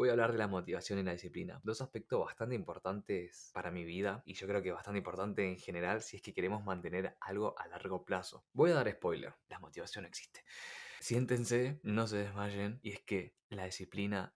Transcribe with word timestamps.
voy 0.00 0.08
a 0.08 0.12
hablar 0.12 0.32
de 0.32 0.38
la 0.38 0.48
motivación 0.48 0.98
y 0.98 1.02
la 1.02 1.12
disciplina. 1.12 1.60
Dos 1.62 1.82
aspectos 1.82 2.24
bastante 2.24 2.54
importantes 2.54 3.50
para 3.52 3.70
mi 3.70 3.84
vida 3.84 4.22
y 4.24 4.32
yo 4.32 4.46
creo 4.46 4.62
que 4.62 4.72
bastante 4.72 4.96
importante 4.96 5.46
en 5.46 5.58
general 5.58 6.00
si 6.00 6.16
es 6.16 6.22
que 6.22 6.32
queremos 6.32 6.64
mantener 6.64 7.18
algo 7.20 7.54
a 7.58 7.68
largo 7.68 8.02
plazo. 8.02 8.46
Voy 8.54 8.70
a 8.70 8.76
dar 8.76 8.90
spoiler, 8.90 9.34
la 9.50 9.58
motivación 9.58 10.06
existe. 10.06 10.42
Siéntense, 11.00 11.80
no 11.82 12.06
se 12.06 12.16
desmayen 12.16 12.80
y 12.82 12.92
es 12.92 13.00
que 13.00 13.36
la 13.50 13.66
disciplina... 13.66 14.34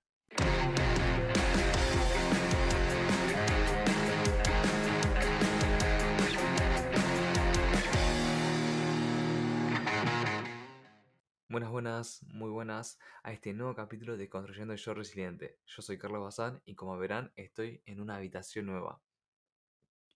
Buenas, 11.55 11.71
buenas, 11.71 12.23
muy 12.32 12.50
buenas 12.50 12.98
a 13.23 13.32
este 13.32 13.52
nuevo 13.52 13.77
capítulo 13.77 14.16
de 14.16 14.29
Construyendo 14.29 14.75
Yo 14.75 14.93
Resiliente. 14.93 15.61
Yo 15.66 15.82
soy 15.82 15.98
Carlos 15.98 16.21
Bazán 16.21 16.61
y 16.64 16.75
como 16.75 16.98
verán 16.98 17.32
estoy 17.36 17.80
en 17.86 18.00
una 18.00 18.17
habitación 18.17 18.67
nueva, 18.67 19.00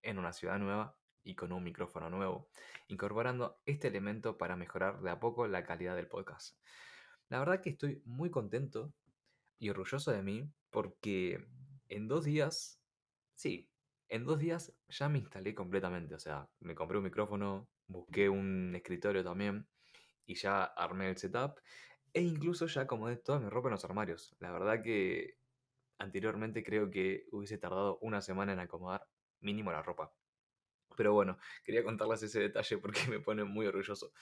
en 0.03 0.19
una 0.19 0.33
ciudad 0.33 0.59
nueva 0.59 0.99
y 1.23 1.37
con 1.37 1.53
un 1.53 1.63
micrófono 1.63 2.11
nuevo, 2.11 2.49
incorporando 2.89 3.61
este 3.67 3.87
elemento 3.87 4.37
para 4.37 4.57
mejorar 4.57 5.01
de 5.01 5.11
a 5.11 5.21
poco 5.21 5.47
la 5.47 5.63
calidad 5.63 5.95
del 5.95 6.09
podcast. 6.09 6.59
La 7.29 7.39
verdad 7.39 7.61
que 7.61 7.71
estoy 7.71 8.03
muy 8.05 8.33
contento 8.33 8.93
y 9.61 9.71
orgulloso 9.71 10.11
de 10.11 10.25
mí 10.25 10.53
porque 10.71 11.47
en 11.89 12.09
dos 12.09 12.25
días, 12.25 12.83
sí, 13.37 13.71
en 14.09 14.25
dos 14.25 14.41
días 14.41 14.75
ya 14.89 15.09
me 15.09 15.21
instalé 15.21 15.55
completamente, 15.55 16.17
o 16.17 16.19
sea, 16.19 16.49
me 16.59 16.75
compré 16.75 16.99
un 16.99 17.05
micrófono, 17.05 17.69
busqué 17.87 18.29
un 18.29 18.75
escritorio 18.75 19.23
también 19.23 19.69
y 20.29 20.35
ya 20.35 20.63
armé 20.63 21.09
el 21.09 21.17
setup 21.17 21.59
e 22.13 22.21
incluso 22.21 22.67
ya 22.67 22.83
acomodé 22.83 23.17
toda 23.17 23.41
mi 23.41 23.49
ropa 23.49 23.69
en 23.69 23.73
los 23.73 23.85
armarios. 23.85 24.37
La 24.39 24.53
verdad 24.53 24.83
que 24.83 25.39
anteriormente 25.99 26.63
creo 26.63 26.91
que 26.91 27.27
hubiese 27.33 27.59
tardado 27.59 27.99
una 28.03 28.21
semana 28.21 28.53
en 28.53 28.61
acomodar 28.61 29.09
mínimo 29.41 29.73
la 29.73 29.83
ropa. 29.83 30.13
Pero 30.97 31.15
bueno, 31.15 31.39
quería 31.65 31.83
contarles 31.83 32.23
ese 32.23 32.41
detalle 32.41 32.79
porque 32.79 33.01
me 33.09 33.21
pone 33.21 33.45
muy 33.45 33.67
orgulloso. 33.67 34.13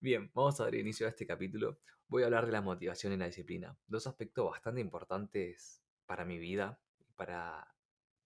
Bien, 0.00 0.30
vamos 0.34 0.60
a 0.60 0.64
dar 0.64 0.74
inicio 0.74 1.06
a 1.06 1.10
este 1.10 1.26
capítulo. 1.26 1.80
Voy 2.08 2.22
a 2.22 2.26
hablar 2.26 2.46
de 2.46 2.52
la 2.52 2.60
motivación 2.60 3.14
y 3.14 3.16
la 3.16 3.26
disciplina. 3.26 3.76
Dos 3.86 4.06
aspectos 4.06 4.50
bastante 4.50 4.80
importantes 4.80 5.82
para 6.06 6.24
mi 6.24 6.38
vida 6.38 6.78
para, 7.16 7.74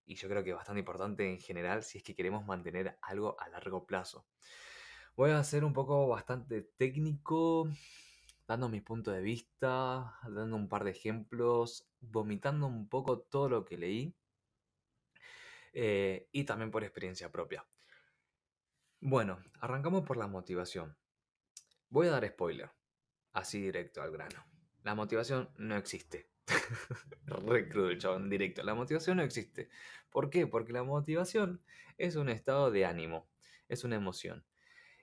y 0.05 0.17
yo 0.17 0.29
creo 0.29 0.43
que 0.43 0.53
bastante 0.53 0.81
importante 0.81 1.31
en 1.31 1.39
general 1.39 1.83
si 1.85 1.99
es 1.99 2.05
que 2.05 2.15
queremos 2.17 2.45
mantener 2.45 2.99
algo 3.01 3.41
a 3.41 3.49
largo 3.49 3.87
plazo. 3.87 4.27
Voy 5.15 5.31
a 5.31 5.45
ser 5.45 5.65
un 5.65 5.75
poco 5.75 6.09
bastante 6.09 6.63
técnico, 6.63 7.69
dando 8.47 8.71
mi 8.71 8.81
punto 8.81 9.11
de 9.11 9.21
vista, 9.21 10.19
dando 10.23 10.57
un 10.57 10.71
par 10.71 10.85
de 10.85 10.93
ejemplos, 10.93 11.87
vomitando 12.01 12.67
un 12.67 12.89
poco 12.89 13.19
todo 13.21 13.51
lo 13.51 13.65
que 13.67 13.77
leí 13.77 14.15
eh, 15.75 16.29
y 16.33 16.45
también 16.45 16.71
por 16.71 16.83
experiencia 16.83 17.31
propia. 17.31 17.67
Bueno, 19.01 19.39
arrancamos 19.61 20.07
por 20.07 20.17
la 20.17 20.29
motivación. 20.29 20.97
Voy 21.91 22.07
a 22.07 22.13
dar 22.13 22.27
spoiler, 22.27 22.71
así 23.33 23.61
directo 23.61 24.01
al 24.01 24.13
grano. 24.13 24.47
La 24.83 24.95
motivación 24.95 25.51
no 25.59 25.77
existe. 25.77 26.31
Re 27.27 27.69
crudo 27.69 27.91
el 27.91 27.99
chabón, 27.99 28.31
directo. 28.31 28.63
La 28.63 28.75
motivación 28.75 29.19
no 29.19 29.25
existe. 29.25 29.69
¿Por 30.11 30.31
qué? 30.31 30.47
Porque 30.47 30.73
la 30.73 30.85
motivación 30.85 31.63
es 31.99 32.17
un 32.17 32.31
estado 32.31 32.71
de 32.71 32.87
ánimo, 32.87 33.29
es 33.69 33.85
una 33.85 33.97
emoción. 33.97 34.47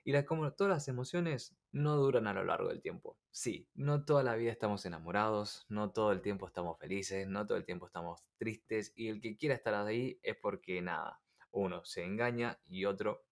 Y 0.04 0.24
como 0.24 0.52
todas 0.52 0.72
las 0.72 0.88
emociones 0.88 1.56
no 1.72 1.96
duran 1.96 2.26
a 2.26 2.32
lo 2.32 2.44
largo 2.44 2.68
del 2.68 2.80
tiempo. 2.80 3.18
Sí, 3.30 3.68
no 3.74 4.04
toda 4.04 4.22
la 4.22 4.34
vida 4.34 4.50
estamos 4.50 4.84
enamorados, 4.86 5.66
no 5.68 5.92
todo 5.92 6.12
el 6.12 6.22
tiempo 6.22 6.46
estamos 6.46 6.78
felices, 6.78 7.28
no 7.28 7.46
todo 7.46 7.58
el 7.58 7.64
tiempo 7.64 7.86
estamos 7.86 8.24
tristes 8.38 8.92
y 8.96 9.08
el 9.08 9.20
que 9.20 9.36
quiera 9.36 9.54
estar 9.54 9.74
ahí 9.74 10.18
es 10.22 10.36
porque 10.36 10.80
nada, 10.80 11.20
uno 11.50 11.84
se 11.84 12.04
engaña 12.04 12.58
y 12.66 12.86
otro 12.86 13.24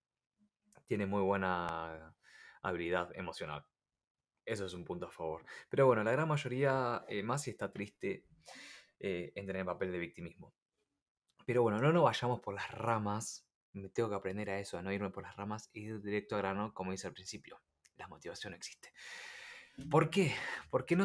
tiene 0.86 1.06
muy 1.06 1.22
buena 1.22 2.15
habilidad 2.62 3.10
emocional. 3.15 3.65
Eso 4.44 4.66
es 4.66 4.75
un 4.75 4.84
punto 4.84 5.06
a 5.06 5.10
favor. 5.10 5.44
Pero 5.69 5.87
bueno, 5.87 6.04
la 6.04 6.12
gran 6.12 6.28
mayoría, 6.28 7.04
eh, 7.09 7.22
más 7.22 7.42
si 7.42 7.50
está 7.50 7.71
triste, 7.71 8.25
eh, 8.98 9.32
entra 9.34 9.54
en 9.54 9.60
el 9.60 9.66
papel 9.66 9.92
de 9.92 9.98
victimismo. 9.98 10.54
Pero 11.44 11.62
bueno, 11.62 11.78
no 11.78 11.92
nos 11.92 12.04
vayamos 12.04 12.41
por 12.41 12.54
las 12.54 12.71
ramas 12.71 13.47
me 13.72 13.88
tengo 13.88 14.08
que 14.08 14.16
aprender 14.16 14.50
a 14.50 14.58
eso, 14.58 14.78
a 14.78 14.82
no 14.82 14.92
irme 14.92 15.10
por 15.10 15.22
las 15.22 15.36
ramas 15.36 15.70
y 15.72 15.80
ir 15.80 16.02
directo 16.02 16.36
a 16.36 16.38
grano, 16.38 16.72
como 16.74 16.92
dice 16.92 17.06
al 17.06 17.12
principio. 17.12 17.60
La 17.96 18.08
motivación 18.08 18.54
existe. 18.54 18.92
¿Por 19.90 20.10
qué? 20.10 20.34
¿Por 20.70 20.86
qué 20.86 20.96
no 20.96 21.04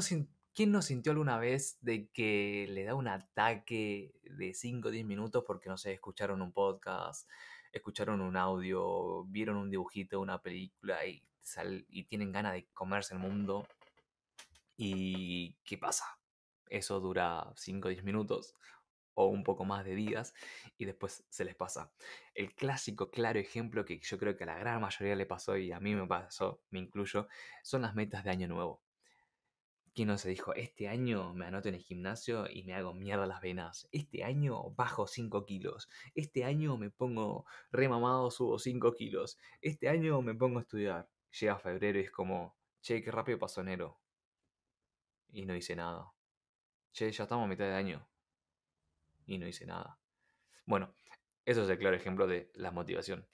¿Quién 0.56 0.72
no 0.72 0.84
sintió 0.84 1.12
alguna 1.12 1.40
vez 1.40 1.80
de 1.82 2.10
que 2.10 2.68
le 2.70 2.84
da 2.84 2.94
un 2.94 3.08
ataque 3.08 4.14
de 4.22 4.54
5 4.54 4.88
o 4.88 4.92
10 4.92 5.04
minutos 5.04 5.44
porque, 5.48 5.68
no 5.68 5.78
sé, 5.78 5.94
escucharon 5.94 6.44
un 6.44 6.52
podcast, 6.52 7.28
escucharon 7.72 8.22
un 8.22 8.38
audio, 8.38 9.24
vieron 9.26 9.58
un 9.58 9.72
dibujito, 9.72 10.20
una 10.20 10.44
película 10.44 11.04
y, 11.08 11.24
y 11.90 12.04
tienen 12.04 12.32
ganas 12.32 12.54
de 12.54 12.68
comerse 12.72 13.16
el 13.16 13.20
mundo? 13.20 13.68
¿Y 14.78 15.56
qué 15.64 15.80
pasa? 15.80 16.06
Eso 16.70 17.00
dura 17.00 17.52
5 17.56 17.88
o 17.88 17.90
10 17.90 18.04
minutos 18.04 18.54
o 19.16 19.28
un 19.28 19.44
poco 19.44 19.66
más 19.66 19.86
de 19.86 19.96
días 19.96 20.34
y 20.78 20.86
después 20.86 21.26
se 21.30 21.46
les 21.46 21.56
pasa. 21.56 21.92
El 22.34 22.54
clásico, 22.54 23.10
claro 23.10 23.40
ejemplo 23.40 23.86
que 23.86 24.00
yo 24.02 24.18
creo 24.18 24.36
que 24.36 24.44
a 24.44 24.48
la 24.48 24.58
gran 24.58 24.82
mayoría 24.82 25.16
le 25.16 25.26
pasó 25.26 25.58
y 25.58 25.72
a 25.72 25.80
mí 25.80 25.96
me 25.96 26.08
pasó, 26.08 26.62
me 26.70 26.80
incluyo, 26.80 27.28
son 27.64 27.84
las 27.84 27.96
metas 27.96 28.24
de 28.24 28.32
año 28.32 28.48
nuevo. 28.48 28.82
¿Quién 29.96 30.08
no 30.08 30.18
se 30.18 30.30
dijo, 30.30 30.56
este 30.56 30.88
año 30.88 31.36
me 31.36 31.46
anoto 31.46 31.70
en 31.70 31.76
el 31.76 31.82
gimnasio 31.82 32.48
y 32.50 32.64
me 32.64 32.74
hago 32.74 32.96
mierda 32.96 33.28
las 33.28 33.42
venas? 33.42 33.88
Este 33.92 34.24
año 34.24 34.72
bajo 34.72 35.06
5 35.06 35.46
kilos. 35.46 35.88
Este 36.16 36.46
año 36.46 36.78
me 36.78 36.90
pongo 36.90 37.46
remamado, 37.72 38.32
subo 38.32 38.58
5 38.58 38.94
kilos. 38.94 39.38
Este 39.62 39.90
año 39.90 40.20
me 40.24 40.34
pongo 40.34 40.58
a 40.58 40.62
estudiar. 40.64 41.08
Llega 41.40 41.60
febrero 41.60 42.00
y 42.00 42.04
es 42.04 42.12
como, 42.12 42.56
che, 42.82 43.04
qué 43.04 43.12
rápido 43.12 43.38
pasó 43.38 43.62
enero. 43.62 44.00
Y 45.32 45.46
no 45.46 45.56
hice 45.56 45.76
nada. 45.76 46.12
Che, 46.92 47.12
ya 47.12 47.24
estamos 47.24 47.46
a 47.46 47.48
mitad 47.48 47.66
de 47.66 47.76
año 47.76 48.13
y 49.26 49.38
no 49.38 49.48
hice 49.48 49.66
nada. 49.66 50.00
Bueno, 50.66 50.96
eso 51.46 51.64
es 51.64 51.70
el 51.70 51.78
claro 51.78 51.96
ejemplo 51.96 52.28
de 52.28 52.52
la 52.56 52.72
motivación. 52.72 53.28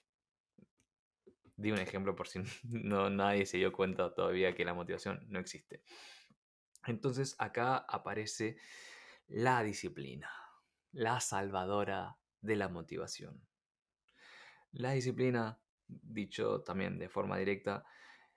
Di 1.56 1.70
un 1.70 1.78
ejemplo 1.78 2.16
por 2.16 2.28
si 2.28 2.40
no, 2.64 3.10
nadie 3.10 3.46
se 3.46 3.58
dio 3.58 3.72
cuenta 3.72 4.14
todavía 4.14 4.54
que 4.54 4.64
la 4.64 4.74
motivación 4.74 5.24
no 5.28 5.38
existe. 5.38 5.82
Entonces 6.86 7.36
acá 7.38 7.76
aparece 7.76 8.56
la 9.28 9.62
disciplina, 9.62 10.30
la 10.92 11.20
salvadora 11.20 12.18
de 12.40 12.56
la 12.56 12.68
motivación. 12.68 13.46
La 14.72 14.92
disciplina, 14.92 15.60
dicho 15.86 16.62
también 16.62 16.98
de 16.98 17.08
forma 17.08 17.36
directa, 17.36 17.84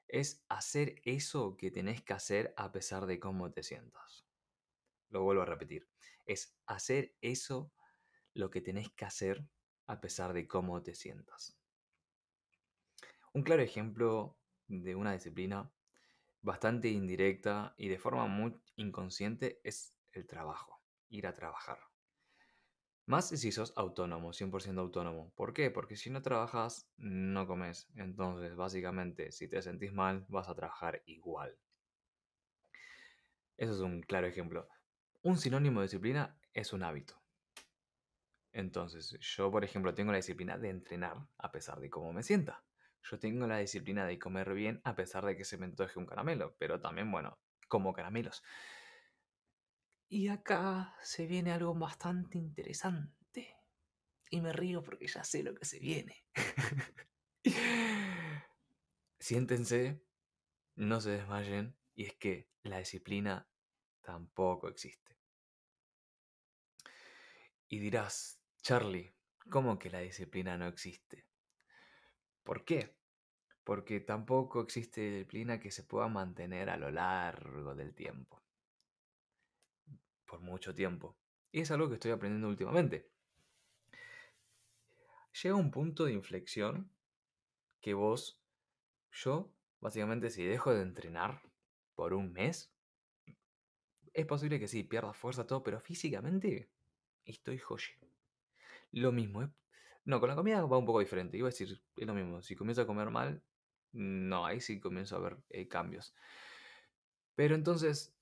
es 0.08 0.44
hacer 0.50 1.02
eso 1.06 1.56
que 1.58 1.72
tenés 1.72 2.03
que 2.03 2.14
hacer 2.14 2.53
a 2.58 2.72
pesar 2.72 3.06
de 3.06 3.20
cómo 3.20 3.52
te 3.52 3.64
sientas. 3.64 4.25
Lo 5.09 5.24
vuelvo 5.24 5.44
a 5.44 5.46
repetir 5.46 5.88
es 6.25 6.57
hacer 6.66 7.16
eso 7.22 7.73
lo 8.34 8.50
que 8.50 8.61
tenés 8.61 8.89
que 8.91 9.06
hacer 9.06 9.47
a 9.88 10.01
pesar 10.01 10.34
de 10.34 10.47
cómo 10.47 10.81
te 10.81 10.95
sientas. 10.95 11.57
Un 13.34 13.44
claro 13.44 13.63
ejemplo 13.63 14.39
de 14.67 14.95
una 14.95 15.13
disciplina 15.13 15.73
bastante 16.41 16.89
indirecta 16.89 17.73
y 17.78 17.88
de 17.88 17.97
forma 17.97 18.28
muy 18.28 18.61
inconsciente 18.75 19.59
es 19.63 19.95
el 20.11 20.28
trabajo, 20.28 20.84
ir 21.09 21.28
a 21.28 21.34
trabajar. 21.34 21.79
Más 23.05 23.28
si 23.29 23.51
sos 23.51 23.73
autónomo, 23.75 24.34
100% 24.34 24.81
autónomo. 24.81 25.34
¿Por 25.35 25.53
qué? 25.53 25.72
Porque 25.72 25.95
si 25.97 26.09
no 26.09 26.22
trabajas, 26.22 26.90
no 26.97 27.47
comes. 27.47 27.90
Entonces, 27.95 28.55
básicamente, 28.55 29.31
si 29.31 29.50
te 29.50 29.61
sentís 29.61 29.91
mal, 29.94 30.25
vas 30.29 30.47
a 30.47 30.55
trabajar 30.55 31.01
igual. 31.05 31.59
Eso 33.57 33.73
es 33.73 33.79
un 33.79 34.01
claro 34.01 34.28
ejemplo. 34.28 34.67
Un 35.25 35.38
sinónimo 35.38 35.79
de 35.79 35.85
disciplina 35.85 36.38
es 36.53 36.73
un 36.73 36.84
hábito. 36.84 37.23
Entonces, 38.52 39.17
yo, 39.22 39.49
por 39.49 39.64
ejemplo, 39.64 39.93
tengo 39.93 40.11
la 40.11 40.17
disciplina 40.17 40.58
de 40.58 40.70
entrenar 40.70 41.16
a 41.37 41.49
pesar 41.49 41.79
de 41.79 41.90
cómo 41.90 42.11
me 42.11 42.23
sienta. 42.23 42.66
Yo 43.03 43.17
tengo 43.20 43.47
la 43.47 43.59
disciplina 43.59 44.05
de 44.05 44.20
comer 44.20 44.53
bien 44.53 44.81
a 44.84 44.96
pesar 44.96 45.25
de 45.25 45.37
que 45.37 45.46
se 45.46 45.58
me 45.58 45.66
antoje 45.66 45.97
un 45.97 46.05
caramelo, 46.05 46.58
pero 46.59 46.81
también, 46.81 47.09
bueno, 47.09 47.40
como 47.70 47.93
caramelos. 47.93 48.43
Y 50.09 50.28
acá 50.28 50.93
se 51.02 51.25
viene 51.25 51.53
algo 51.53 51.73
bastante 51.73 52.37
interesante. 52.37 53.55
Y 54.29 54.41
me 54.41 54.52
río 54.52 54.84
porque 54.84 55.08
ya 55.08 55.23
sé 55.23 55.41
lo 55.41 55.55
que 55.55 55.64
se 55.64 55.79
viene. 55.79 56.25
Siéntense, 59.20 60.03
no 60.75 60.99
se 60.99 61.11
desmayen, 61.11 61.78
y 61.96 62.08
es 62.08 62.16
que 62.16 62.49
la 62.64 62.79
disciplina 62.79 63.47
tampoco 64.03 64.67
existe. 64.67 65.17
Y 67.67 67.79
dirás, 67.79 68.40
Charlie, 68.61 69.11
¿cómo 69.50 69.79
que 69.79 69.90
la 69.90 70.00
disciplina 70.00 70.58
no 70.58 70.67
existe? 70.67 71.26
¿Por 72.44 72.66
qué? 72.66 72.96
Porque 73.64 74.00
tampoco 74.02 74.61
existe 74.61 75.02
disciplina 75.02 75.59
que 75.59 75.72
se 75.72 75.84
pueda 75.84 76.08
mantener 76.08 76.70
a 76.70 76.78
lo 76.78 76.91
largo 76.91 77.73
del 77.73 77.96
tiempo. 77.96 78.44
Por 80.26 80.41
mucho 80.41 80.76
tiempo. 80.76 81.17
Y 81.52 81.61
es 81.61 81.72
algo 81.72 81.88
que 81.88 81.96
estoy 81.96 82.11
aprendiendo 82.11 82.49
últimamente. 82.49 83.09
Llega 85.41 85.56
un 85.56 85.72
punto 85.72 86.06
de 86.06 86.14
inflexión 86.14 86.91
que 87.82 87.94
vos, 87.94 88.40
yo, 89.11 89.52
básicamente 89.79 90.29
si 90.29 90.44
dejo 90.44 90.73
de 90.73 90.84
entrenar 90.84 91.41
por 91.96 92.14
un 92.14 92.34
mes, 92.34 92.72
es 94.13 94.25
posible 94.25 94.59
que 94.59 94.67
sí, 94.67 94.83
pierda 94.83 95.13
fuerza, 95.13 95.45
todo, 95.47 95.63
pero 95.63 95.79
físicamente 95.79 96.69
estoy 97.25 97.57
joye. 97.57 97.97
Lo 98.91 99.11
mismo, 99.11 99.43
¿eh? 99.43 99.49
No, 100.05 100.19
con 100.19 100.29
la 100.29 100.35
comida 100.35 100.61
va 100.65 100.77
un 100.77 100.85
poco 100.85 100.99
diferente. 100.99 101.37
Iba 101.37 101.47
a 101.47 101.51
decir, 101.51 101.81
es 101.95 102.07
lo 102.07 102.13
mismo. 102.13 102.41
Si 102.41 102.55
comienzo 102.55 102.81
a 102.81 102.87
comer 102.87 103.09
mal, 103.09 103.43
no, 103.93 104.45
ahí 104.45 104.59
sí 104.59 104.79
comienzo 104.79 105.15
a 105.15 105.19
ver 105.19 105.37
eh, 105.49 105.67
cambios. 105.67 106.13
Pero 107.35 107.55
entonces, 107.55 108.15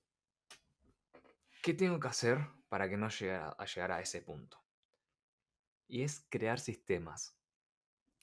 ¿qué 1.62 1.74
tengo 1.74 2.00
que 2.00 2.08
hacer 2.08 2.38
para 2.68 2.88
que 2.88 2.96
no 2.96 3.08
llegue 3.08 3.34
a 3.34 3.64
llegar 3.66 3.92
a 3.92 4.00
ese 4.00 4.22
punto? 4.22 4.62
Y 5.88 6.02
es 6.02 6.24
crear 6.30 6.58
sistemas. 6.58 7.36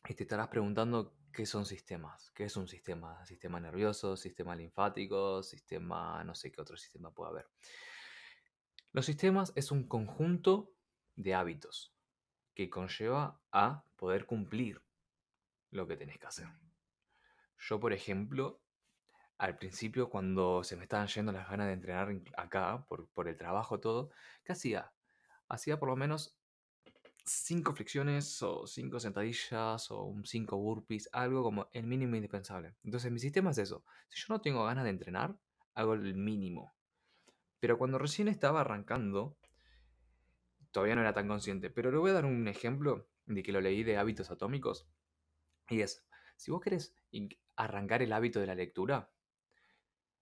Y 0.07 0.15
te 0.15 0.23
estarás 0.23 0.47
preguntando 0.47 1.18
qué 1.31 1.45
son 1.45 1.65
sistemas. 1.65 2.31
¿Qué 2.31 2.45
es 2.45 2.57
un 2.57 2.67
sistema? 2.67 3.25
Sistema 3.25 3.59
nervioso, 3.59 4.17
sistema 4.17 4.55
linfático, 4.55 5.43
sistema, 5.43 6.23
no 6.23 6.35
sé 6.35 6.51
qué 6.51 6.61
otro 6.61 6.77
sistema 6.77 7.11
puede 7.11 7.31
haber. 7.31 7.47
Los 8.91 9.05
sistemas 9.05 9.53
es 9.55 9.71
un 9.71 9.87
conjunto 9.87 10.71
de 11.15 11.35
hábitos 11.35 11.93
que 12.55 12.69
conlleva 12.69 13.39
a 13.51 13.83
poder 13.95 14.25
cumplir 14.25 14.81
lo 15.71 15.87
que 15.87 15.97
tenés 15.97 16.17
que 16.17 16.27
hacer. 16.27 16.47
Yo, 17.57 17.79
por 17.79 17.93
ejemplo, 17.93 18.61
al 19.37 19.57
principio, 19.57 20.09
cuando 20.09 20.63
se 20.63 20.75
me 20.75 20.83
estaban 20.83 21.07
yendo 21.07 21.31
las 21.31 21.49
ganas 21.49 21.67
de 21.67 21.73
entrenar 21.73 22.09
acá, 22.35 22.85
por, 22.87 23.27
el 23.27 23.37
trabajo, 23.37 23.79
todo, 23.79 24.11
¿qué 24.43 24.53
hacía? 24.53 24.91
Hacía 25.47 25.79
por 25.79 25.89
lo 25.89 25.95
menos 25.95 26.38
cinco 27.29 27.73
flexiones 27.73 28.41
o 28.41 28.65
cinco 28.65 28.99
sentadillas 28.99 29.91
o 29.91 30.03
un 30.03 30.25
cinco 30.25 30.57
burpees, 30.57 31.09
algo 31.13 31.43
como 31.43 31.69
el 31.73 31.85
mínimo 31.85 32.15
indispensable. 32.15 32.75
Entonces 32.83 33.11
mi 33.11 33.19
sistema 33.19 33.51
es 33.51 33.59
eso. 33.59 33.83
Si 34.09 34.19
yo 34.19 34.25
no 34.29 34.41
tengo 34.41 34.65
ganas 34.65 34.83
de 34.83 34.89
entrenar, 34.89 35.37
hago 35.75 35.93
el 35.93 36.15
mínimo. 36.15 36.73
Pero 37.59 37.77
cuando 37.77 37.99
recién 37.99 38.27
estaba 38.27 38.61
arrancando, 38.61 39.37
todavía 40.71 40.95
no 40.95 41.01
era 41.01 41.13
tan 41.13 41.27
consciente. 41.27 41.69
Pero 41.69 41.91
le 41.91 41.97
voy 41.97 42.11
a 42.11 42.15
dar 42.15 42.25
un 42.25 42.47
ejemplo 42.47 43.07
de 43.25 43.43
que 43.43 43.51
lo 43.51 43.61
leí 43.61 43.83
de 43.83 43.97
hábitos 43.97 44.31
atómicos. 44.31 44.87
Y 45.69 45.81
es, 45.81 46.05
si 46.35 46.51
vos 46.51 46.61
querés 46.61 46.95
arrancar 47.55 48.01
el 48.01 48.13
hábito 48.13 48.39
de 48.39 48.47
la 48.47 48.55
lectura, 48.55 49.11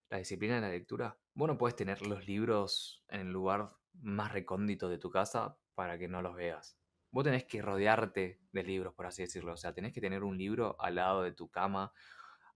la 0.09 0.17
disciplina 0.17 0.55
de 0.55 0.61
la 0.61 0.69
lectura, 0.69 1.17
vos 1.33 1.47
no 1.47 1.57
puedes 1.57 1.75
tener 1.75 2.05
los 2.05 2.27
libros 2.27 3.05
en 3.07 3.21
el 3.21 3.31
lugar 3.31 3.71
más 3.93 4.33
recóndito 4.33 4.89
de 4.89 4.97
tu 4.97 5.09
casa 5.09 5.57
para 5.73 5.97
que 5.97 6.07
no 6.07 6.21
los 6.21 6.35
veas. 6.35 6.77
Vos 7.11 7.23
tenés 7.23 7.45
que 7.45 7.61
rodearte 7.61 8.39
de 8.51 8.63
libros, 8.63 8.93
por 8.93 9.05
así 9.05 9.23
decirlo. 9.23 9.53
O 9.53 9.57
sea, 9.57 9.73
tenés 9.73 9.93
que 9.93 10.01
tener 10.01 10.23
un 10.23 10.37
libro 10.37 10.75
al 10.79 10.95
lado 10.95 11.23
de 11.23 11.31
tu 11.31 11.49
cama, 11.49 11.93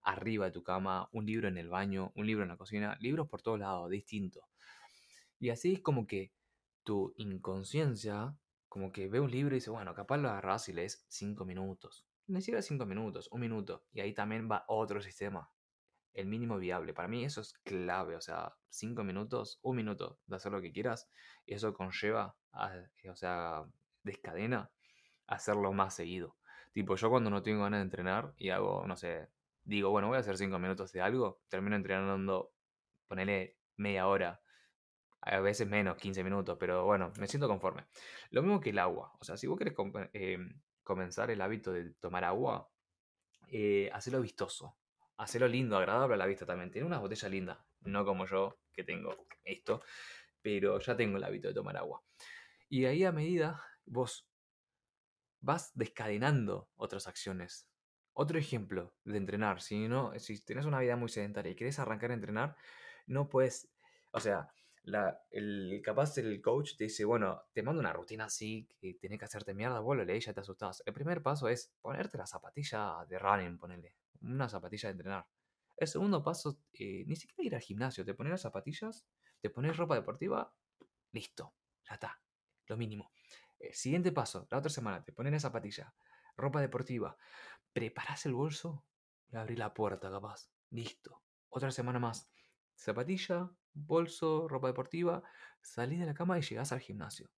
arriba 0.03 0.45
de 0.45 0.51
tu 0.51 0.63
cama, 0.63 1.09
un 1.11 1.25
libro 1.25 1.47
en 1.47 1.57
el 1.57 1.69
baño, 1.69 2.11
un 2.15 2.25
libro 2.25 2.43
en 2.43 2.49
la 2.49 2.57
cocina, 2.57 2.97
libros 2.99 3.29
por 3.29 3.41
todos 3.41 3.59
lados, 3.59 3.89
distintos. 3.89 4.43
Y 5.39 5.49
así 5.49 5.73
es 5.73 5.81
como 5.81 6.05
que 6.05 6.33
tu 6.83 7.13
inconsciencia, 7.17 8.35
como 8.67 8.91
que 8.91 9.07
ve 9.09 9.19
un 9.19 9.31
libro 9.31 9.55
y 9.55 9.59
dice, 9.59 9.69
bueno, 9.69 9.93
capaz 9.93 10.17
lo 10.17 10.29
agarras 10.29 10.69
y 10.69 10.73
lees 10.73 11.05
cinco 11.07 11.45
minutos. 11.45 12.05
Ni 12.27 12.41
siquiera 12.41 12.61
cinco 12.61 12.85
minutos, 12.85 13.27
un 13.31 13.41
minuto. 13.41 13.85
Y 13.91 14.01
ahí 14.01 14.13
también 14.13 14.49
va 14.49 14.65
otro 14.67 15.01
sistema. 15.01 15.49
El 16.13 16.27
mínimo 16.27 16.57
viable. 16.57 16.93
Para 16.93 17.07
mí 17.07 17.23
eso 17.23 17.41
es 17.41 17.53
clave. 17.63 18.15
O 18.15 18.21
sea, 18.21 18.53
cinco 18.69 19.03
minutos, 19.03 19.59
un 19.61 19.75
minuto 19.75 20.19
de 20.27 20.35
hacer 20.35 20.51
lo 20.51 20.61
que 20.61 20.71
quieras. 20.71 21.09
Eso 21.45 21.73
conlleva, 21.73 22.35
o 22.53 23.15
sea, 23.15 23.65
descadena 24.03 24.71
hacerlo 25.27 25.73
más 25.73 25.95
seguido. 25.95 26.37
Tipo, 26.73 26.95
yo 26.95 27.09
cuando 27.09 27.29
no 27.29 27.41
tengo 27.43 27.63
ganas 27.63 27.79
de 27.79 27.83
entrenar 27.83 28.33
y 28.37 28.49
hago, 28.49 28.85
no 28.87 28.95
sé, 28.95 29.27
digo, 29.63 29.89
bueno, 29.89 30.07
voy 30.07 30.17
a 30.17 30.21
hacer 30.21 30.37
cinco 30.37 30.59
minutos 30.59 30.91
de 30.91 31.01
algo, 31.01 31.41
termino 31.49 31.75
entrenando, 31.75 32.53
ponele 33.07 33.57
media 33.77 34.07
hora 34.07 34.41
a 35.21 35.39
veces 35.39 35.67
menos, 35.67 35.97
15 35.97 36.23
minutos, 36.23 36.57
pero 36.59 36.85
bueno, 36.85 37.13
me 37.19 37.27
siento 37.27 37.47
conforme. 37.47 37.85
Lo 38.31 38.41
mismo 38.41 38.59
que 38.59 38.71
el 38.71 38.79
agua, 38.79 39.13
o 39.19 39.23
sea, 39.23 39.37
si 39.37 39.47
vos 39.47 39.57
querés 39.57 39.75
eh, 40.13 40.39
comenzar 40.83 41.29
el 41.29 41.41
hábito 41.41 41.71
de 41.71 41.93
tomar 41.99 42.23
agua, 42.23 42.69
eh, 43.47 43.91
vistoso, 44.21 44.77
hacelo 45.17 45.47
lindo, 45.47 45.77
agradable 45.77 46.15
a 46.15 46.17
la 46.17 46.25
vista 46.25 46.45
también. 46.45 46.71
Tiene 46.71 46.87
una 46.87 46.97
botella 46.97 47.29
linda, 47.29 47.65
no 47.81 48.03
como 48.03 48.25
yo 48.25 48.59
que 48.73 48.83
tengo 48.83 49.27
esto, 49.43 49.83
pero 50.41 50.79
ya 50.79 50.95
tengo 50.95 51.17
el 51.17 51.23
hábito 51.23 51.49
de 51.49 51.53
tomar 51.53 51.77
agua. 51.77 52.01
Y 52.67 52.85
ahí 52.85 53.03
a 53.03 53.11
medida 53.11 53.63
vos 53.85 54.27
vas 55.39 55.71
descadenando 55.75 56.69
otras 56.75 57.07
acciones. 57.07 57.67
Otro 58.13 58.37
ejemplo 58.37 58.93
de 59.03 59.17
entrenar, 59.17 59.61
si 59.61 59.87
no, 59.87 60.17
si 60.19 60.43
tenés 60.43 60.65
una 60.65 60.79
vida 60.79 60.95
muy 60.95 61.09
sedentaria 61.09 61.51
y 61.51 61.55
querés 61.55 61.79
arrancar 61.79 62.11
a 62.11 62.15
entrenar, 62.15 62.55
no 63.07 63.29
puedes, 63.29 63.69
o 64.11 64.19
sea, 64.19 64.51
la, 64.83 65.21
el, 65.29 65.81
capaz 65.83 66.17
el 66.17 66.41
coach 66.41 66.75
te 66.77 66.85
dice, 66.85 67.05
bueno, 67.05 67.43
te 67.53 67.63
mando 67.63 67.79
una 67.79 67.93
rutina 67.93 68.25
así, 68.25 68.67
que 68.79 68.95
tenés 68.95 69.19
que 69.19 69.25
hacerte 69.25 69.53
mierda, 69.53 69.79
vos 69.79 69.95
lo 69.95 70.03
lees, 70.03 70.25
ya 70.25 70.33
te 70.33 70.41
asustás. 70.41 70.83
El 70.85 70.93
primer 70.93 71.21
paso 71.21 71.47
es 71.47 71.73
ponerte 71.81 72.17
la 72.17 72.25
zapatilla 72.25 73.05
de 73.07 73.19
running, 73.19 73.57
ponele, 73.57 73.95
una 74.21 74.49
zapatilla 74.49 74.89
de 74.89 74.93
entrenar. 74.93 75.27
El 75.77 75.87
segundo 75.87 76.23
paso, 76.23 76.59
eh, 76.73 77.03
ni 77.07 77.15
siquiera 77.15 77.43
ir 77.43 77.55
al 77.55 77.61
gimnasio, 77.61 78.05
te 78.05 78.13
pones 78.13 78.31
las 78.31 78.41
zapatillas, 78.41 79.07
te 79.39 79.49
pones 79.49 79.77
ropa 79.77 79.95
deportiva, 79.95 80.53
listo, 81.11 81.53
ya 81.87 81.95
está, 81.95 82.21
lo 82.67 82.77
mínimo. 82.77 83.11
El 83.61 83.73
siguiente 83.73 84.11
paso, 84.11 84.47
la 84.49 84.57
otra 84.57 84.69
semana, 84.69 85.03
te 85.03 85.13
pones 85.13 85.31
la 85.31 85.39
zapatilla, 85.39 85.93
ropa 86.35 86.61
deportiva, 86.61 87.15
preparas 87.71 88.25
el 88.25 88.33
bolso 88.33 88.83
y 89.31 89.35
abrís 89.35 89.59
la 89.59 89.73
puerta, 89.73 90.09
capaz, 90.09 90.49
listo. 90.71 91.21
Otra 91.49 91.69
semana 91.69 91.99
más, 91.99 92.31
zapatilla, 92.75 93.51
bolso, 93.73 94.47
ropa 94.47 94.67
deportiva, 94.67 95.21
salís 95.61 95.99
de 95.99 96.07
la 96.07 96.13
cama 96.13 96.39
y 96.39 96.41
llegás 96.41 96.71
al 96.71 96.79
gimnasio. 96.79 97.29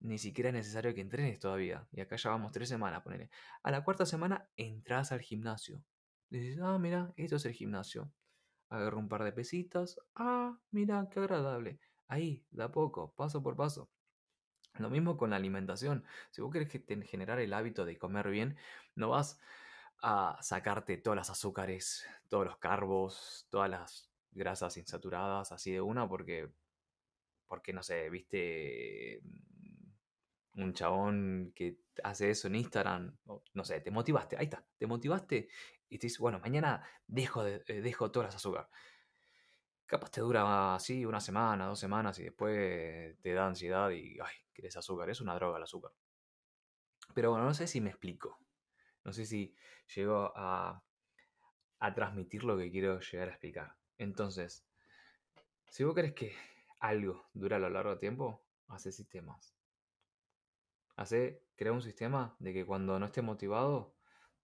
Ni 0.00 0.18
siquiera 0.18 0.50
es 0.50 0.54
necesario 0.54 0.94
que 0.94 1.00
entrenes 1.00 1.38
todavía. 1.38 1.86
Y 1.92 2.00
acá 2.00 2.16
ya 2.16 2.30
vamos 2.30 2.52
tres 2.52 2.68
semanas, 2.68 3.02
ponele. 3.02 3.30
A 3.62 3.70
la 3.70 3.84
cuarta 3.84 4.04
semana 4.04 4.48
entras 4.56 5.12
al 5.12 5.20
gimnasio. 5.20 5.84
Dices, 6.28 6.58
ah, 6.60 6.78
mira, 6.78 7.12
esto 7.16 7.36
es 7.36 7.44
el 7.46 7.52
gimnasio. 7.52 8.10
Agarro 8.68 8.98
un 8.98 9.08
par 9.08 9.22
de 9.22 9.32
pesitas. 9.32 10.00
Ah, 10.14 10.58
mira, 10.70 11.08
qué 11.10 11.20
agradable. 11.20 11.78
Ahí, 12.08 12.44
de 12.50 12.64
a 12.64 12.72
poco, 12.72 13.12
paso 13.14 13.42
por 13.42 13.54
paso. 13.54 13.90
Lo 14.78 14.88
mismo 14.90 15.16
con 15.16 15.30
la 15.30 15.36
alimentación. 15.36 16.04
Si 16.30 16.40
vos 16.40 16.52
querés 16.52 16.70
generar 17.06 17.38
el 17.40 17.52
hábito 17.52 17.84
de 17.84 17.98
comer 17.98 18.30
bien, 18.30 18.56
no 18.94 19.10
vas 19.10 19.38
a 20.02 20.38
sacarte 20.42 20.96
todas 20.96 21.16
las 21.16 21.30
azúcares, 21.30 22.06
todos 22.28 22.44
los 22.46 22.56
carbos, 22.58 23.46
todas 23.50 23.70
las 23.70 24.10
grasas 24.32 24.76
insaturadas 24.76 25.52
así 25.52 25.72
de 25.72 25.80
una 25.80 26.08
porque, 26.08 26.50
porque 27.46 27.72
no 27.72 27.82
sé, 27.82 28.08
viste 28.10 29.20
mm, 29.22 30.62
un 30.62 30.72
chabón 30.74 31.52
que 31.54 31.78
hace 32.02 32.30
eso 32.30 32.48
en 32.48 32.56
Instagram, 32.56 33.16
no 33.52 33.64
sé, 33.64 33.80
te 33.80 33.90
motivaste, 33.90 34.36
ahí 34.38 34.44
está, 34.44 34.64
te 34.78 34.86
motivaste 34.86 35.48
y 35.88 35.98
te 35.98 36.06
dices, 36.06 36.18
bueno, 36.18 36.40
mañana 36.40 36.82
dejo, 37.06 37.44
de, 37.44 37.62
eh, 37.66 37.82
dejo 37.82 38.10
todas 38.10 38.28
las 38.28 38.36
azúcar. 38.36 38.70
Capaz 39.86 40.10
te 40.10 40.20
dura 40.20 40.74
así 40.74 41.04
una 41.04 41.20
semana, 41.20 41.66
dos 41.66 41.78
semanas 41.78 42.18
y 42.18 42.24
después 42.24 43.20
te 43.20 43.32
da 43.32 43.46
ansiedad 43.46 43.90
y, 43.90 44.18
ay, 44.20 44.34
quieres 44.52 44.76
azúcar, 44.76 45.10
es 45.10 45.20
una 45.20 45.34
droga 45.34 45.58
el 45.58 45.64
azúcar. 45.64 45.92
Pero 47.14 47.30
bueno, 47.30 47.44
no 47.44 47.54
sé 47.54 47.66
si 47.66 47.80
me 47.80 47.90
explico. 47.90 48.38
No 49.04 49.12
sé 49.12 49.26
si 49.26 49.54
llego 49.94 50.32
a, 50.34 50.82
transmitir 51.94 52.44
lo 52.44 52.56
que 52.56 52.70
quiero 52.70 53.00
llegar 53.00 53.28
a 53.28 53.32
explicar. 53.32 53.76
Entonces, 53.98 54.64
si 55.68 55.82
vos 55.84 55.94
querés 55.94 56.14
que 56.14 56.34
algo 56.78 57.28
dure 57.34 57.56
a 57.56 57.58
lo 57.58 57.68
largo 57.68 57.90
del 57.90 57.98
tiempo, 57.98 58.44
hace 58.68 58.92
sistemas. 58.92 59.56
Hace, 60.96 61.42
crea 61.56 61.72
un 61.72 61.82
sistema 61.82 62.36
de 62.38 62.52
que 62.52 62.64
cuando 62.64 62.98
no 62.98 63.06
estés 63.06 63.24
motivado, 63.24 63.96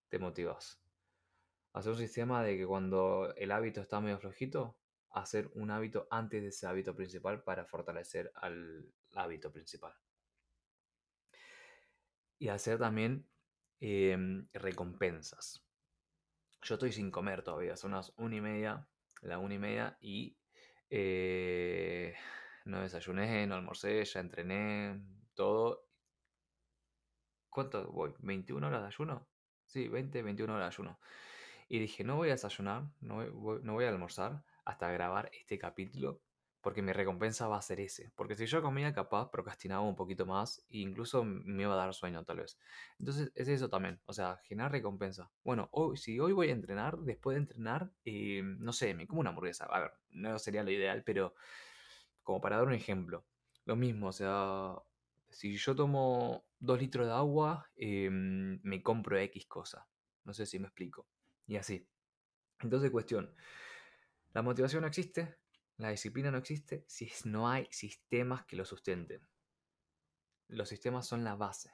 te 0.09 0.19
motivas. 0.19 0.83
Hacer 1.73 1.93
un 1.93 1.99
sistema 1.99 2.43
de 2.43 2.57
que 2.57 2.67
cuando 2.67 3.33
el 3.37 3.53
hábito 3.53 3.81
está 3.81 4.01
medio 4.01 4.19
flojito, 4.19 4.77
hacer 5.11 5.51
un 5.55 5.71
hábito 5.71 6.07
antes 6.11 6.43
de 6.43 6.49
ese 6.49 6.67
hábito 6.67 6.95
principal 6.95 7.43
para 7.43 7.65
fortalecer 7.65 8.33
al 8.35 8.93
hábito 9.15 9.53
principal. 9.53 9.95
Y 12.39 12.49
hacer 12.49 12.79
también 12.79 13.29
em, 13.81 14.49
recompensas. 14.53 15.65
Yo 16.63 16.75
estoy 16.75 16.93
sin 16.93 17.11
comer 17.11 17.43
todavía, 17.43 17.77
son 17.77 17.93
unas 17.93 18.13
una 18.17 18.37
y 18.37 18.41
media 18.41 18.89
la 19.23 19.39
una 19.39 19.55
y 19.55 19.59
media 19.59 19.97
y 20.01 20.37
eh, 20.91 22.15
no 22.65 22.81
desayuné, 22.81 23.47
no 23.47 23.57
almorcé, 23.57 24.05
ya 24.05 24.21
entrené, 24.21 25.01
todo. 25.35 25.87
¿Cuánto 27.51 27.91
voy? 27.91 28.13
¿21 28.21 28.67
horas 28.67 28.83
de 28.83 28.87
ayuno? 28.87 29.29
Sí, 29.67 29.89
20, 29.89 30.23
21 30.23 30.55
horas 30.55 30.67
de 30.71 30.83
ayuno. 30.83 31.01
Y 31.69 31.81
dije, 31.81 32.05
no 32.05 32.17
voy 32.17 32.29
a 32.29 32.33
desayunar, 32.33 32.85
no 33.01 33.17
voy, 33.31 33.61
no 33.63 33.75
voy 33.75 33.85
a 33.85 33.89
almorzar 33.89 34.45
hasta 34.69 34.93
grabar 34.93 35.31
este 35.33 35.59
capítulo 35.59 36.21
porque 36.61 36.83
mi 36.83 36.93
recompensa 36.93 37.47
va 37.49 37.57
a 37.57 37.63
ser 37.63 37.81
ese. 37.81 38.11
Porque 38.15 38.35
si 38.35 38.47
yo 38.47 38.61
comía, 38.61 38.93
capaz 38.93 39.31
procrastinaba 39.31 39.81
un 39.81 39.97
poquito 39.97 40.27
más 40.27 40.59
e 40.69 40.79
incluso 40.79 41.25
me 41.25 41.63
iba 41.63 41.73
a 41.73 41.77
dar 41.77 41.95
sueño 41.95 42.25
tal 42.25 42.39
vez. 42.39 42.59
Entonces 42.99 43.33
es 43.35 43.49
eso 43.49 43.71
también, 43.71 44.01
o 44.07 44.13
sea, 44.13 44.39
generar 44.45 44.73
recompensa. 44.73 45.31
Bueno, 45.45 45.69
hoy, 45.73 45.97
si 45.97 46.19
hoy 46.21 46.33
voy 46.33 46.51
a 46.51 46.53
entrenar, 46.53 46.99
después 46.99 47.37
de 47.37 47.41
entrenar, 47.43 47.91
eh, 48.05 48.43
no 48.43 48.73
sé, 48.73 48.93
me 48.95 49.07
como 49.07 49.21
una 49.21 49.31
hamburguesa. 49.31 49.65
A 49.67 49.81
ver, 49.81 49.93
no 50.11 50.39
sería 50.39 50.63
lo 50.63 50.71
ideal, 50.71 51.03
pero 51.05 51.35
como 52.23 52.41
para 52.41 52.57
dar 52.57 52.67
un 52.67 52.75
ejemplo. 52.75 53.25
Lo 53.65 53.77
mismo, 53.77 54.09
o 54.09 54.13
sea, 54.13 54.75
si 55.31 55.57
yo 55.57 55.75
tomo 55.75 56.45
dos 56.59 56.79
litros 56.79 57.07
de 57.07 57.13
agua, 57.13 57.71
em, 57.77 58.61
me 58.63 58.83
compro 58.83 59.17
X 59.19 59.47
cosa. 59.47 59.87
No 60.25 60.35
sé 60.35 60.45
si 60.45 60.59
me 60.59 60.67
explico. 60.67 61.07
Y 61.47 61.57
así. 61.57 61.87
Entonces, 62.61 62.91
cuestión. 62.91 63.33
La 64.33 64.43
motivación 64.43 64.83
no 64.83 64.89
existe, 64.89 65.39
la 65.79 65.91
disciplina 65.91 66.31
no 66.31 66.39
existe 66.39 66.85
si 66.89 67.11
no 67.25 67.49
hay 67.49 67.67
sistemas 67.71 68.45
que 68.45 68.57
lo 68.57 68.65
sustenten. 68.65 69.27
Los 70.49 70.69
sistemas 70.69 71.07
son 71.07 71.25
la 71.25 71.37
base. 71.37 71.73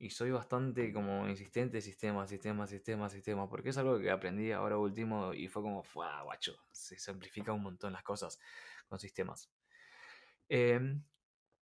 Y 0.00 0.10
soy 0.10 0.30
bastante 0.30 0.92
como 0.92 1.28
insistente, 1.28 1.80
sistema, 1.80 2.26
sistema, 2.26 2.66
sistema, 2.66 3.08
sistema, 3.08 3.48
porque 3.48 3.70
es 3.70 3.78
algo 3.78 3.98
que 3.98 4.10
aprendí 4.10 4.52
ahora 4.52 4.78
último 4.78 5.34
y 5.34 5.48
fue 5.48 5.62
como, 5.62 5.82
fue 5.82 6.06
guacho, 6.22 6.56
se 6.70 6.98
simplifica 6.98 7.52
un 7.52 7.62
montón 7.62 7.92
las 7.92 8.04
cosas 8.04 8.38
con 8.86 9.00
sistemas. 9.00 9.50
Em, 10.48 11.02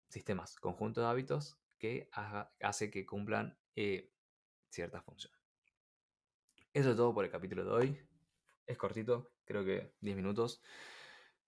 sistemas, 0.10 0.56
conjunto 0.56 1.02
de 1.02 1.08
hábitos 1.08 1.60
que 1.78 2.10
hace 2.62 2.92
que 2.92 3.06
cumplan 3.06 3.58
eh, 3.76 4.12
cierta 4.70 5.02
función. 5.02 5.34
Eso 6.74 6.92
es 6.92 6.98
todo 6.98 7.14
por 7.14 7.26
el 7.26 7.32
capítulo 7.32 7.64
de 7.64 7.72
hoy. 7.72 8.08
Es 8.66 8.78
cortito, 8.78 9.35
creo 9.46 9.66
que 9.66 9.94
10 10.02 10.16
minutos. 10.16 10.62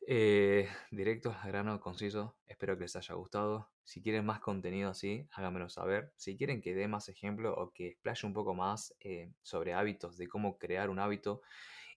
Eh, 0.09 0.69
directo, 0.91 1.35
al 1.41 1.51
grano, 1.51 1.79
conciso. 1.81 2.37
Espero 2.47 2.77
que 2.77 2.83
les 2.83 2.95
haya 2.95 3.15
gustado. 3.15 3.71
Si 3.83 4.01
quieren 4.01 4.25
más 4.25 4.39
contenido 4.39 4.89
así, 4.89 5.27
háganmelo 5.31 5.69
saber. 5.69 6.13
Si 6.15 6.37
quieren 6.37 6.61
que 6.61 6.73
dé 6.75 6.87
más 6.87 7.09
ejemplo 7.09 7.53
o 7.55 7.71
que 7.73 7.87
explaye 7.89 8.25
un 8.27 8.33
poco 8.33 8.53
más 8.55 8.95
eh, 9.01 9.33
sobre 9.41 9.73
hábitos, 9.73 10.17
de 10.17 10.27
cómo 10.27 10.57
crear 10.57 10.89
un 10.89 10.99
hábito 10.99 11.41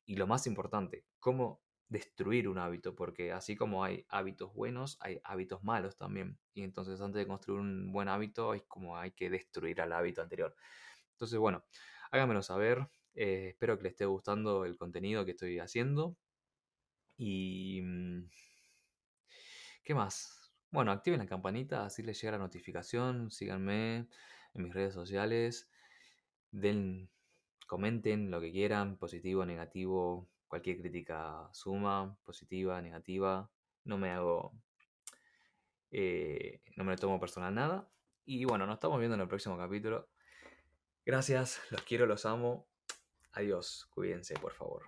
y 0.04 0.16
lo 0.16 0.26
más 0.26 0.46
importante, 0.46 1.06
cómo 1.20 1.62
destruir 1.88 2.48
un 2.48 2.58
hábito, 2.58 2.94
porque 2.94 3.32
así 3.32 3.56
como 3.56 3.84
hay 3.84 4.06
hábitos 4.08 4.54
buenos, 4.54 4.96
hay 5.00 5.20
hábitos 5.24 5.62
malos 5.64 5.96
también. 5.96 6.38
Y 6.54 6.62
entonces 6.62 7.00
antes 7.00 7.20
de 7.20 7.26
construir 7.26 7.60
un 7.60 7.92
buen 7.92 8.08
hábito 8.08 8.54
es 8.54 8.62
como 8.64 8.96
hay 8.96 9.12
que 9.12 9.30
destruir 9.30 9.80
al 9.80 9.92
hábito 9.92 10.22
anterior. 10.22 10.54
Entonces, 11.12 11.38
bueno, 11.38 11.64
háganmelo 12.12 12.42
saber. 12.42 12.88
Eh, 13.14 13.48
espero 13.50 13.76
que 13.76 13.84
les 13.84 13.92
esté 13.92 14.06
gustando 14.06 14.64
el 14.64 14.76
contenido 14.76 15.24
que 15.24 15.32
estoy 15.32 15.58
haciendo. 15.58 16.16
Y... 17.16 17.82
Mm, 17.82 18.30
¿Qué 19.82 19.94
más? 19.94 20.52
Bueno, 20.70 20.92
activen 20.92 21.18
la 21.18 21.26
campanita, 21.26 21.84
así 21.84 22.02
les 22.02 22.20
llega 22.20 22.32
la 22.32 22.38
notificación. 22.38 23.30
Síganme 23.30 24.08
en 24.54 24.62
mis 24.62 24.72
redes 24.72 24.94
sociales. 24.94 25.68
Den, 26.52 27.10
comenten 27.66 28.30
lo 28.30 28.40
que 28.40 28.52
quieran, 28.52 28.96
positivo, 28.96 29.44
negativo, 29.44 30.28
cualquier 30.46 30.78
crítica 30.78 31.48
suma, 31.52 32.16
positiva, 32.24 32.80
negativa. 32.82 33.50
No 33.84 33.98
me 33.98 34.10
hago. 34.10 34.52
Eh, 35.90 36.62
no 36.76 36.84
me 36.84 36.92
lo 36.92 36.98
tomo 36.98 37.18
personal 37.18 37.54
nada. 37.54 37.90
Y 38.24 38.44
bueno, 38.44 38.66
nos 38.66 38.74
estamos 38.74 38.98
viendo 38.98 39.16
en 39.16 39.22
el 39.22 39.28
próximo 39.28 39.58
capítulo. 39.58 40.08
Gracias, 41.04 41.60
los 41.70 41.82
quiero, 41.82 42.06
los 42.06 42.26
amo. 42.26 42.69
Adiós, 43.32 43.86
cuídense, 43.94 44.34
por 44.34 44.52
favor. 44.52 44.82